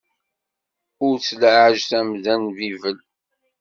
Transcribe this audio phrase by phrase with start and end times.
[1.05, 2.97] Ur ttlaɛej tamda n bibel.